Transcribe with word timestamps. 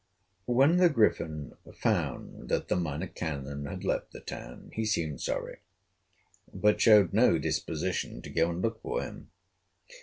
When 0.47 0.77
the 0.77 0.89
Griffin 0.89 1.53
found 1.75 2.49
that 2.49 2.69
the 2.69 2.75
Minor 2.75 3.05
Canon 3.05 3.67
had 3.67 3.83
left 3.83 4.11
the 4.13 4.19
town 4.19 4.71
he 4.73 4.83
seemed 4.83 5.21
sorry, 5.21 5.59
but 6.51 6.81
showed 6.81 7.13
no 7.13 7.37
disposition 7.37 8.23
to 8.23 8.31
go 8.31 8.49
and 8.49 8.63
look 8.63 8.81
for 8.81 9.03
him. 9.03 9.29